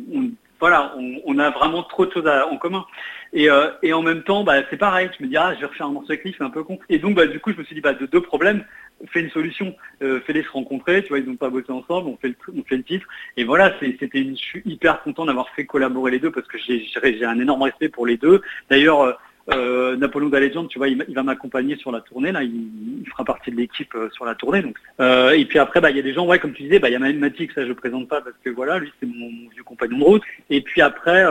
[0.60, 0.94] voilà,
[1.26, 2.86] on, a vraiment trop de choses en commun.
[3.32, 5.68] Et, euh, et, en même temps, bah, c'est pareil, je me dis, ah, je vais
[5.68, 6.80] refaire un morceau avec lui, c'est un peu con.
[6.90, 8.66] Et donc, bah, du coup, je me suis dit, bah, de deux problèmes,
[9.08, 12.18] fais une solution, euh, fais-les se rencontrer, tu vois, ils n'ont pas bossé ensemble, on
[12.18, 13.08] fait le, on fait le titre.
[13.38, 16.84] Et voilà, c'était, je suis hyper content d'avoir fait collaborer les deux parce que j'ai,
[16.84, 18.42] j'ai un énorme respect pour les deux.
[18.70, 19.18] D'ailleurs,
[19.54, 22.32] euh, euh, Napoléon Legend, tu vois, il, va m'accompagner sur la tournée.
[22.32, 24.62] Là, il, fera partie de l'équipe euh, sur la tournée.
[24.62, 26.80] Donc, euh, et puis après, bah, il y a des gens, ouais, comme tu disais,
[26.80, 29.30] bah, il y a Matic, ça je présente pas parce que voilà, lui c'est mon,
[29.52, 30.24] vieux compagnon de route.
[30.50, 31.24] Et puis après,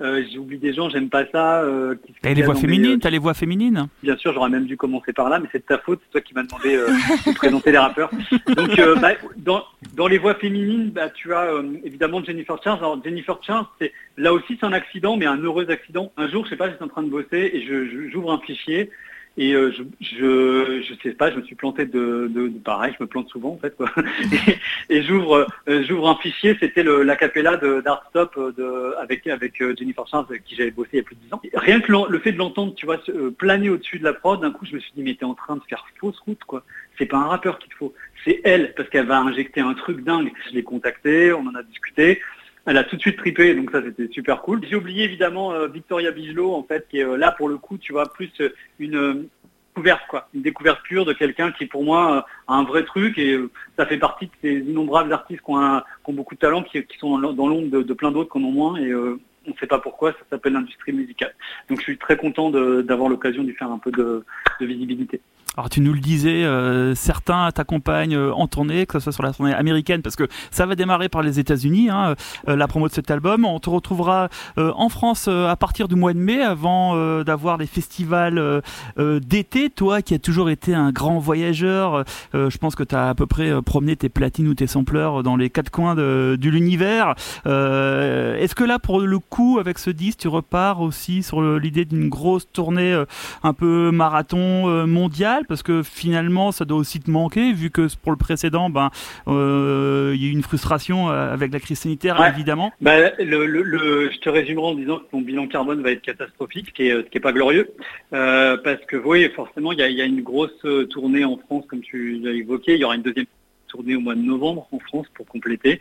[0.00, 1.62] euh, euh, J'oublie des gens, j'aime pas ça.
[1.62, 5.12] Euh, T'as les voix féminines, t'as les voix féminines Bien sûr, j'aurais même dû commencer
[5.12, 6.88] par là, mais c'est de ta faute, c'est toi qui m'as demandé euh,
[7.26, 8.10] de présenter les rappeurs.
[8.54, 12.78] Donc, euh, bah, dans, dans, les voix féminines, bah, tu as euh, évidemment Jennifer Charles.
[12.78, 16.12] Alors Jennifer Charles, c'est là aussi c'est un accident, mais un heureux accident.
[16.16, 18.90] Un jour, je sais pas, j'étais en train de bosser et j'ouvre un fichier
[19.38, 23.02] et euh, je, je, je sais pas, je me suis planté de, de, pareil, je
[23.04, 23.90] me plante souvent en fait quoi.
[24.88, 30.44] et, j'ouvre euh, j'ouvre un fichier, c'était l'acapella d'Artstop euh, avec avec Jennifer Charles avec
[30.44, 31.42] qui j'avais bossé il y a plus de 10 ans.
[31.54, 32.98] rien que le, fait de l'entendre, tu vois,
[33.36, 35.56] planer au-dessus de la prod, d'un coup je me suis dit mais t'es en train
[35.56, 36.64] de faire fausse route quoi.
[36.98, 37.92] C'est pas un rappeur qu'il te faut,
[38.24, 40.32] c'est elle parce qu'elle va injecter un truc dingue.
[40.48, 42.22] Je l'ai contacté, on en a discuté
[42.66, 44.60] elle a tout de suite tripé, donc ça c'était super cool.
[44.68, 47.78] J'ai oublié évidemment euh, Victoria Bigelow en fait, qui est euh, là pour le coup,
[47.78, 48.50] tu vois, plus euh,
[48.80, 49.28] une
[49.76, 50.02] découverte
[50.34, 53.38] une découverte pure de quelqu'un qui pour moi a un vrai truc et
[53.76, 57.46] ça fait partie de ces innombrables artistes qui ont, beaucoup de talent, qui, sont dans
[57.46, 60.18] l'ombre de, plein d'autres qui en ont moins et on ne sait pas pourquoi, ça
[60.30, 61.34] s'appelle l'industrie musicale.
[61.68, 64.24] Donc je suis très content d'avoir l'occasion d'y faire un peu de
[64.60, 65.20] visibilité.
[65.58, 69.22] Alors tu nous le disais, euh, certains t'accompagnent euh, en tournée, que ce soit sur
[69.22, 72.14] la tournée américaine, parce que ça va démarrer par les États-Unis, hein,
[72.46, 73.46] euh, la promo de cet album.
[73.46, 78.62] On te retrouvera en France à partir du mois de mai, avant d'avoir les festivals
[78.98, 79.70] d'été.
[79.70, 83.26] Toi qui as toujours été un grand voyageur, je pense que tu as à peu
[83.26, 87.14] près promené tes platines ou tes sampleurs dans les quatre coins de, de l'univers.
[87.44, 92.08] Est-ce que là, pour le coup, avec ce disque, tu repars aussi sur l'idée d'une
[92.08, 93.04] grosse tournée
[93.42, 98.12] un peu marathon mondial parce que finalement ça doit aussi te manquer vu que pour
[98.12, 98.90] le précédent ben
[99.28, 102.72] euh, il y a eu une frustration euh, avec la crise sanitaire évidemment.
[102.80, 106.72] Bah, le, je te résumerai en disant que ton bilan carbone va être catastrophique, ce
[106.72, 107.70] qui est, qui est pas glorieux,
[108.12, 112.18] euh, parce que oui forcément il y a, une grosse tournée en France comme tu
[112.22, 113.26] l'as évoqué, il y aura une deuxième
[113.68, 115.80] tournée au mois de novembre en France pour compléter.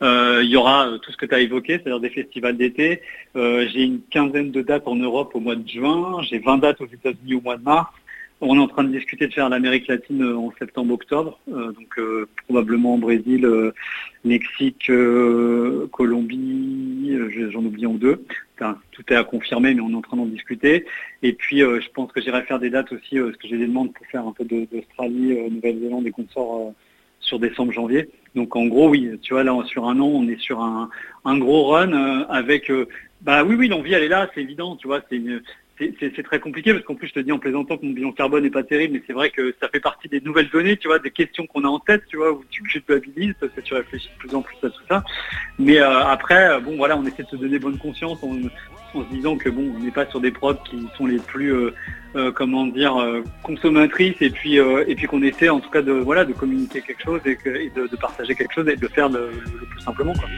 [0.00, 3.02] il y aura tout ce que tu as évoqué, c'est-à-dire des festivals d'été.
[3.34, 6.86] j'ai une quinzaine de dates en Europe au mois de juin, j'ai 20 dates aux
[6.86, 7.90] États-Unis au mois de mars,
[8.40, 11.98] on est en train de discuter de faire l'Amérique latine euh, en septembre-octobre, euh, donc
[11.98, 13.48] euh, probablement Brésil,
[14.24, 14.90] Mexique,
[15.92, 17.18] Colombie,
[17.50, 18.24] j'en oublie en deux.
[18.92, 20.86] tout est à confirmer, mais on est en train d'en discuter.
[21.22, 23.92] Et puis, je pense que j'irai faire des dates aussi, parce que j'ai des demandes
[23.92, 26.72] pour faire un peu d'Australie, Nouvelle-Zélande, des consorts
[27.20, 28.08] sur décembre-janvier.
[28.34, 30.88] Donc en gros, oui, tu vois, là, sur un an, on est sur un,
[31.38, 31.92] gros run
[32.30, 32.72] avec...
[33.20, 35.02] bah oui, oui, l'envie, elle est là, c'est évident, tu vois,
[35.78, 38.44] c'est très compliqué parce qu'en plus je te dis en plaisantant que mon bilan carbone
[38.44, 41.00] n'est pas terrible, mais c'est vrai que ça fait partie des nouvelles données, tu vois,
[41.00, 44.08] des questions qu'on a en tête, tu vois, où tu culpabilises parce que tu réfléchis
[44.08, 45.02] de plus en plus à tout ça.
[45.58, 49.08] Mais euh, après, euh, bon voilà, on essaie de se donner bonne conscience en, se
[49.10, 52.64] disant que bon, on n'est pas sur des prods qui sont les plus euh, comment
[52.66, 52.94] dire
[53.42, 57.02] consommatrices et puis et puis qu'on essaie en tout cas de voilà de communiquer quelque
[57.02, 57.36] chose et,
[57.74, 59.30] de, partager quelque chose et de le faire le,
[59.68, 60.28] plus simplement quoi.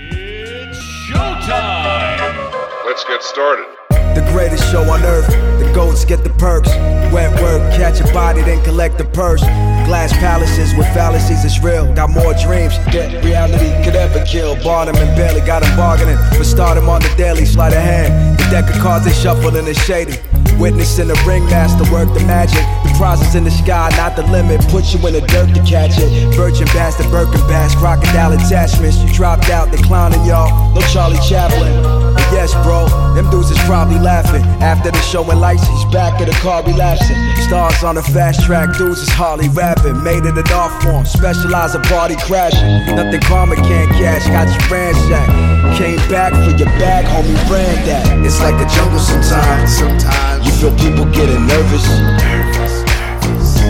[2.87, 3.86] Let's get started.
[4.17, 5.29] The greatest show on earth.
[5.61, 6.71] The goats get the perks.
[7.13, 9.43] Wet work, catch a body, then collect the purse.
[9.85, 11.93] Glass palaces with fallacies, it's real.
[11.93, 14.55] Got more dreams than reality could ever kill.
[14.57, 16.17] Them and barely got them bargaining.
[16.31, 18.39] But start them on the daily, sleight of hand.
[18.39, 20.17] The deck of cards they shuffle and shady.
[20.59, 22.65] Witnessing the ringmaster work the magic.
[22.89, 24.63] The prizes in the sky, not the limit.
[24.73, 26.35] Put you in the dirt to catch it.
[26.35, 28.97] Virgin bass, the Birkin bass, crocodile attachments.
[28.97, 30.75] You dropped out, they clowning y'all.
[30.75, 32.17] No Charlie Chaplin.
[32.35, 34.43] Yes, bro, them dudes is probably laughing.
[34.63, 37.17] After the show and lights, he's back at the car relapsing.
[37.47, 40.03] Stars on the fast track, dudes is Harley rapping.
[40.03, 42.95] Made it an art form, specialize in party crashing.
[42.97, 45.79] Nothing karma can't catch, got you ransacked.
[45.79, 48.05] Came back for your bag, homie, ran that.
[48.27, 49.79] It's like a jungle sometimes.
[49.79, 50.47] Sometimes.
[50.47, 51.87] You feel people getting nervous.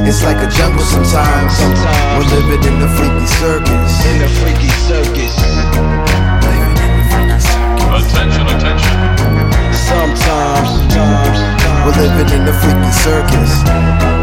[0.08, 1.52] It's like a jungle sometimes.
[1.56, 2.14] sometimes.
[2.16, 4.06] We're living in the freaky circus.
[4.06, 5.15] In the freaky circus.
[8.08, 8.94] Attention, attention.
[9.72, 11.38] Sometimes, sometimes
[11.84, 14.15] we're living in the freaky circus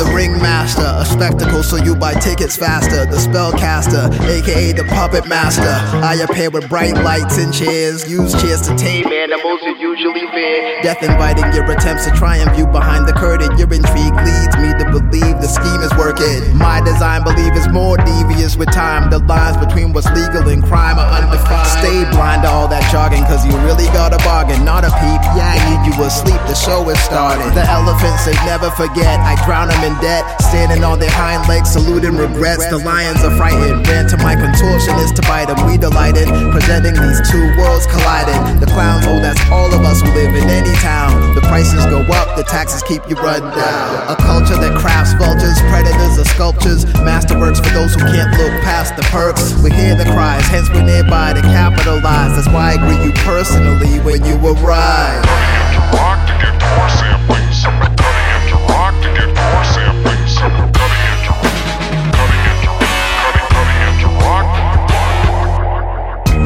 [0.00, 3.04] the ringmaster, a spectacle so you buy tickets faster.
[3.04, 5.76] The spellcaster, aka the puppet master.
[6.00, 8.08] I appear with bright lights and chairs.
[8.08, 10.80] Use chairs to tame animals you usually fear.
[10.80, 13.52] Death inviting your attempts to triumph you behind the curtain.
[13.60, 16.56] Your intrigue leads me to believe the scheme is working.
[16.56, 19.10] My design believe is more devious with time.
[19.10, 21.68] The lines between what's legal and crime are undefined.
[21.76, 24.64] Stay blind to all that jogging, cause you really got a bargain.
[24.64, 27.52] Not a peep, yeah, you, you asleep, the show is started.
[27.52, 29.20] The elephants, they never forget.
[29.20, 32.66] I drown them in debt, standing on their hind legs, saluting regrets.
[32.70, 35.58] The lions are frightened, ran to my contortionist to bite them.
[35.66, 38.60] We delighted, presenting these two worlds colliding.
[38.60, 41.34] The clowns, oh, that's all of us who live in any town.
[41.34, 43.88] The prices go up, the taxes keep you run down.
[44.10, 46.84] A culture that crafts vultures, predators, or sculptures.
[47.02, 49.54] Masterworks for those who can't look past the perks.
[49.62, 52.36] We hear the cries, hence we're nearby to capitalize.
[52.36, 55.24] That's why I greet you personally when you arrive.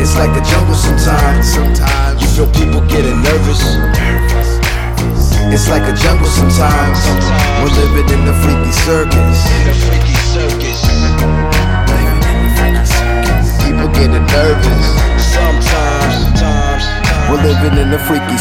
[0.05, 1.53] It's like the jungle sometimes.
[1.53, 3.61] Sometimes you feel people getting nervous.
[5.53, 7.01] It's like a jungle sometimes.
[7.61, 9.39] We're living in the freaky circus.
[13.65, 14.85] People getting nervous.
[15.35, 16.15] Sometimes.
[17.31, 18.34] We're living in the freaky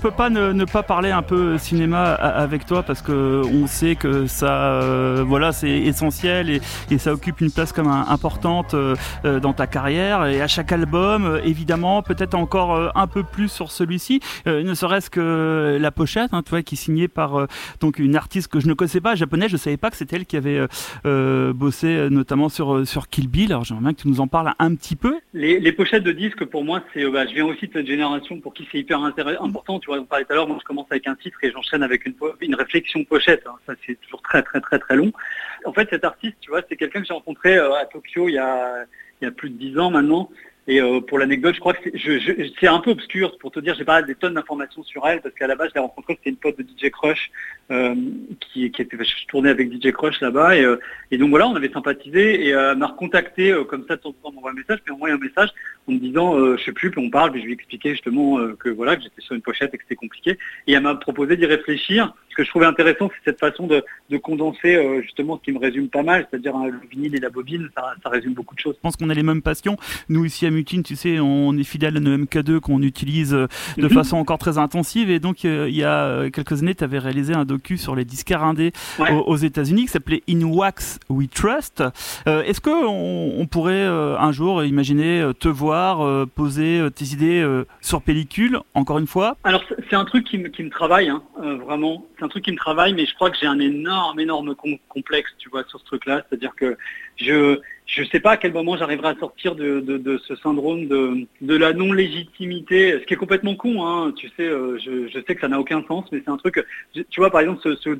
[0.00, 0.07] Super.
[0.18, 4.26] Pas ne, ne, pas parler un peu cinéma avec toi parce que on sait que
[4.26, 6.60] ça, euh, voilà, c'est essentiel et,
[6.90, 8.96] et, ça occupe une place comme un, importante euh,
[9.40, 13.46] dans ta carrière et à chaque album, euh, évidemment, peut-être encore euh, un peu plus
[13.46, 17.46] sur celui-ci, euh, ne serait-ce que la pochette, hein, toi, qui est signée par
[17.78, 20.26] donc une artiste que je ne connaissais pas, japonaise, je savais pas que c'était elle
[20.26, 20.66] qui avait
[21.04, 23.52] bossé notamment sur sur Kill Bill.
[23.52, 25.14] Alors j'aimerais bien que tu nous en parles un petit peu.
[25.32, 28.40] Les, les pochettes de disques, pour moi, c'est, bah, je viens aussi de cette génération
[28.40, 29.48] pour qui c'est hyper intéressant
[29.80, 32.06] tu vois, parlait tout à l'heure, moi je commence avec un titre et j'enchaîne avec
[32.06, 33.46] une, une réflexion pochette.
[33.46, 33.56] Hein.
[33.66, 35.12] Ça c'est toujours très très très très long.
[35.64, 38.34] En fait, cet artiste, tu vois, c'est quelqu'un que j'ai rencontré euh, à Tokyo il
[38.34, 38.84] y a,
[39.20, 40.30] il y a plus de dix ans maintenant.
[40.66, 41.88] Et euh, pour l'anecdote, je crois que
[42.60, 45.34] c'est un peu obscur pour te dire, j'ai pas des tonnes d'informations sur elle parce
[45.34, 47.30] qu'à la base, je l'ai rencontrée, c'était une pote de DJ Crush
[47.70, 47.94] euh,
[48.40, 51.54] qui, qui était, je tournais avec DJ Crush là-bas et, euh, et, donc voilà, on
[51.54, 54.52] avait sympathisé et euh, elle m'a recontacté euh, comme ça de temps en temps, m'envoie
[54.52, 55.50] un message, puis envoie un message
[55.86, 58.68] en me disant, je sais plus, puis on parle, puis je lui expliquais justement que
[58.68, 60.38] voilà, que j'étais sur une pochette et que c'était compliqué.
[60.66, 62.12] Et elle m'a proposé d'y réfléchir.
[62.28, 65.58] Ce que je trouvais intéressant, c'est cette façon de, de condenser justement ce qui me
[65.58, 68.60] résume pas mal, c'est-à-dire hein, le vinyle et la bobine, ça, ça résume beaucoup de
[68.60, 68.74] choses.
[68.76, 69.78] Je pense qu'on a les mêmes passions.
[70.10, 73.46] Nous ici à Mutine, tu sais, on est fidèle à nos MK2 qu'on utilise de
[73.78, 73.94] mm -hmm.
[73.94, 75.10] façon encore très intensive.
[75.10, 78.42] Et donc, il y a quelques années, tu avais réalisé un docu sur les disquaires
[78.42, 79.12] indés ouais.
[79.12, 81.82] aux, aux États-Unis qui s'appelait In Wax We Trust.
[82.26, 87.06] Euh, Est-ce que on, on pourrait euh, un jour imaginer te voir euh, poser tes
[87.06, 89.36] idées euh, sur pellicule, encore une fois?
[89.44, 91.22] Alors, c'est un truc qui me, qui me travaille, hein,
[91.64, 92.04] vraiment.
[92.18, 94.76] C'est un truc qui me travaille, mais je crois que j'ai un énorme, énorme com
[94.88, 96.22] complexe, tu vois, sur ce truc-là.
[96.28, 96.76] C'est-à-dire que
[97.16, 101.72] je je sais pas à quel moment j'arriverai à sortir de, ce syndrome de, la
[101.72, 104.12] non-légitimité, ce qui est complètement con, hein.
[104.14, 107.20] tu sais, euh, je, sais que ça n'a aucun sens, mais c'est un truc, tu
[107.20, 107.90] vois, par exemple, ce, ce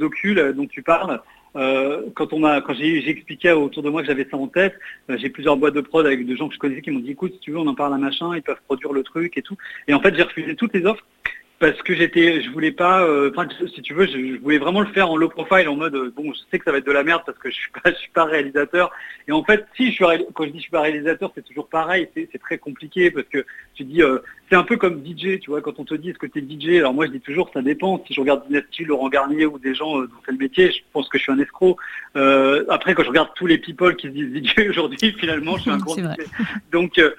[0.52, 1.20] dont tu parles,
[1.56, 4.74] euh, quand on quand j'ai expliqué autour de moi que j'avais ça en tête,
[5.10, 7.12] euh, j'ai plusieurs boîtes de prod avec des gens que je connaissais qui m'ont dit,
[7.12, 9.42] écoute, si tu veux, on en parle à machin, ils peuvent produire le truc et
[9.42, 9.56] tout.
[9.88, 11.04] Et en fait, j'ai refusé toutes les offres
[11.58, 14.80] parce que j'étais, je voulais pas, enfin, euh, si tu veux, je, je, voulais vraiment
[14.80, 16.86] le faire en low profile, en mode, euh, bon, je sais que ça va être
[16.86, 18.92] de la merde parce que je suis pas, je suis pas réalisateur.
[19.26, 20.04] Et en fait, si je suis,
[20.34, 23.44] quand je dis je suis pas réalisateur, c'est toujours pareil, c'est très compliqué parce que
[23.74, 24.18] tu dis, euh,
[24.48, 26.42] c'est un peu comme DJ, tu vois, quand on te dit est-ce que tu es
[26.42, 28.02] DJ, alors moi je dis toujours ça dépend.
[28.06, 30.78] Si je regarde Dynasty, Laurent Garnier ou des gens euh, dont fait le métier, je
[30.92, 31.76] pense que je suis un escroc.
[32.16, 35.62] Euh, après, quand je regarde tous les people qui se disent DJ aujourd'hui, finalement, je
[35.62, 36.16] suis un gros DJ.
[36.72, 37.10] Donc euh,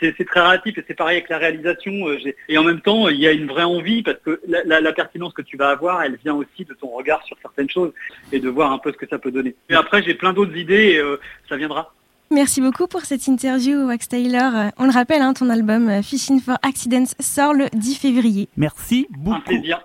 [0.00, 2.08] c'est très relatif et c'est pareil avec la réalisation.
[2.08, 2.18] Euh,
[2.48, 4.92] et en même temps, il y a une vraie envie parce que la, la, la,
[4.92, 7.92] pertinence que tu vas avoir, elle vient aussi de ton regard sur certaines choses
[8.32, 9.54] et de voir un peu ce que ça peut donner.
[9.70, 11.02] Et après, j'ai plein d'autres idées et
[11.48, 11.92] ça viendra.
[12.32, 14.72] Merci beaucoup pour cette interview, Wax Taylor.
[14.78, 18.48] On le rappelle, hein, ton album Fishing for Accidents sort le 10 février.
[18.56, 19.36] Merci beaucoup.
[19.36, 19.82] Un plaisir.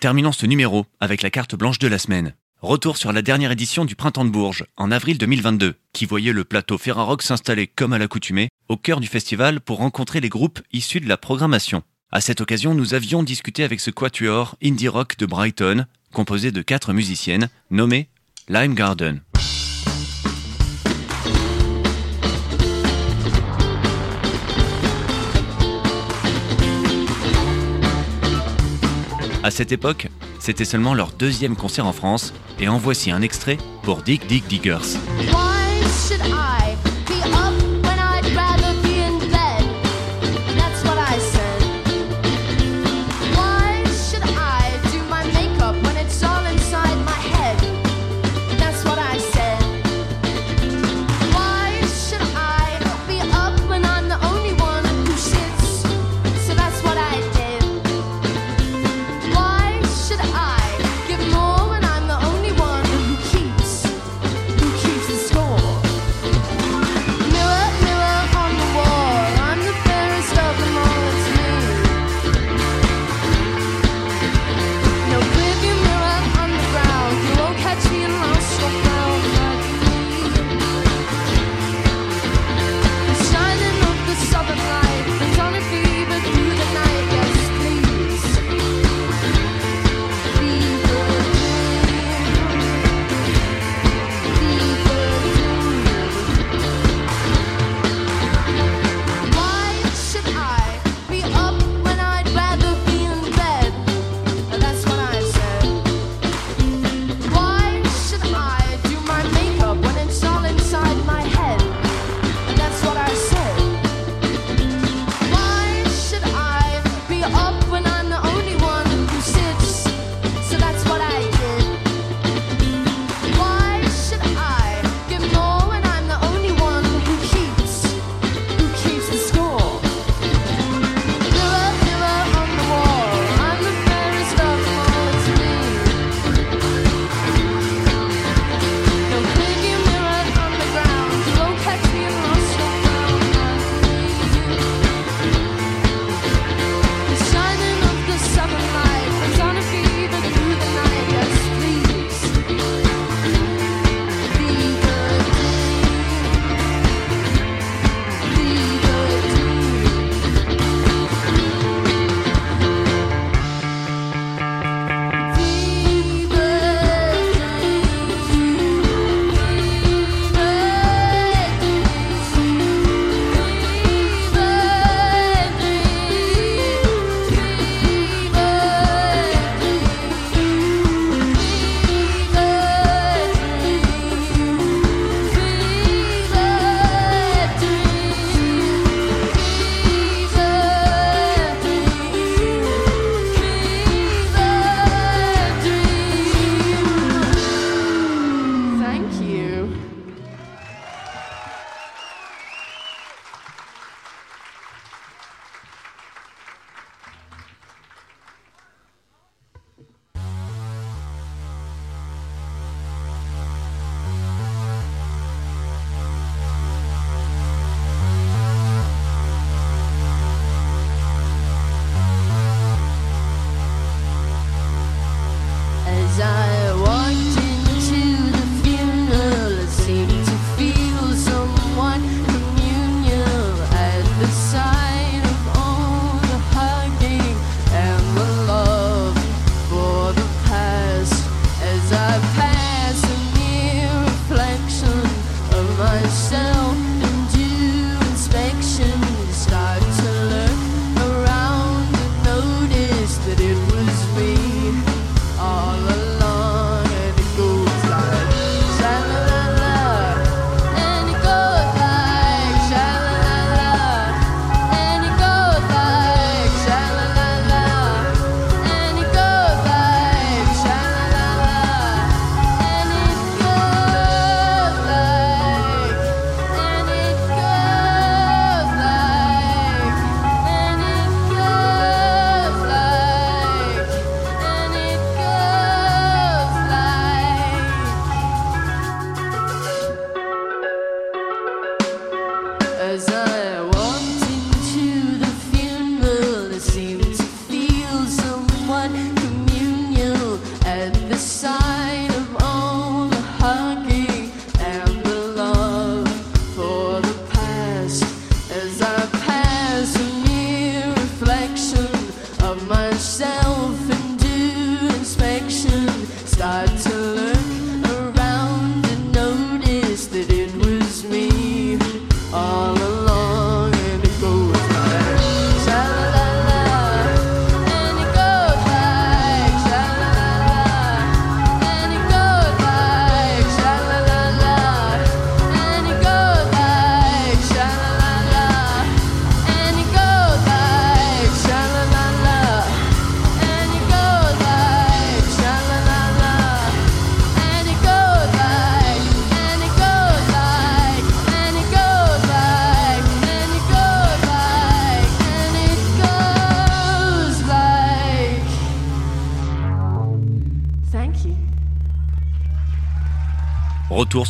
[0.00, 2.32] Terminons ce numéro avec la carte blanche de la semaine.
[2.62, 6.44] Retour sur la dernière édition du Printemps de Bourges, en avril 2022, qui voyait le
[6.44, 11.00] plateau Ferrarock s'installer comme à l'accoutumée, au cœur du festival pour rencontrer les groupes issus
[11.00, 11.82] de la programmation.
[12.10, 16.62] À cette occasion, nous avions discuté avec ce quatuor indie rock de Brighton, composé de
[16.62, 18.08] quatre musiciennes, nommées
[18.48, 19.20] Lime Garden.
[29.44, 33.58] À cette époque, c'était seulement leur deuxième concert en France, et en voici un extrait
[33.82, 34.96] pour Dig Dig Diggers.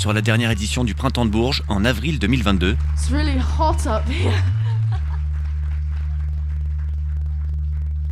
[0.04, 2.76] sur la dernière édition du Printemps de Bourges en avril 2022.
[2.92, 4.34] It's really hot up here.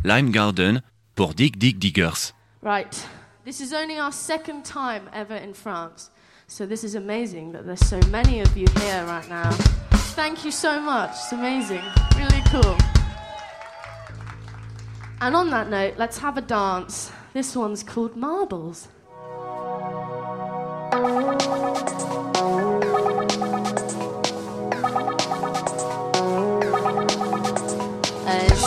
[0.03, 0.81] Lime Garden
[1.13, 2.33] pour Dig Dig Diggers.
[2.63, 3.07] Right.
[3.45, 6.09] This is only our second time ever in France.
[6.47, 9.51] So this is amazing that there's so many of you here right now.
[10.15, 11.11] Thank you so much.
[11.11, 11.83] It's amazing.
[12.17, 12.75] Really cool.
[15.21, 17.11] And on that note, let's have a dance.
[17.33, 18.87] This one's called Marbles.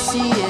[0.06, 0.45] see it.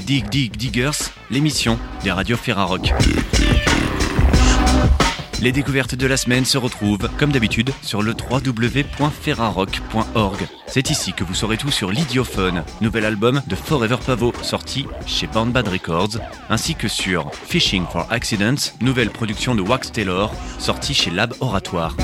[0.00, 2.92] Dig Dig Diggers, l'émission des radios Ferrarock.
[5.40, 10.48] Les découvertes de la semaine se retrouvent, comme d'habitude, sur le www.ferrarock.org.
[10.66, 15.26] C'est ici que vous saurez tout sur l'Idiophone, nouvel album de Forever Pavo, sorti chez
[15.26, 16.18] Band Bad Records,
[16.48, 21.94] ainsi que sur Fishing for Accidents, nouvelle production de Wax Taylor, sortie chez Lab Oratoire.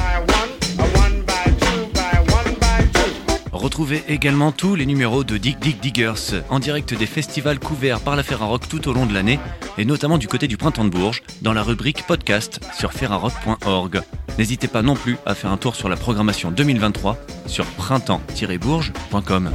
[3.61, 8.17] Retrouvez également tous les numéros de Dig Dig Diggers en direct des festivals couverts par
[8.17, 9.39] la Ferrarock tout au long de l'année
[9.77, 14.01] et notamment du côté du printemps de Bourges dans la rubrique podcast sur ferrarock.org.
[14.39, 19.51] N'hésitez pas non plus à faire un tour sur la programmation 2023 sur printemps-bourges.com.